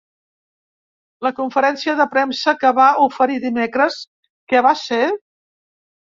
[1.25, 3.99] La conferència de premsa que va oferir dimecres,
[4.53, 5.03] què va ser?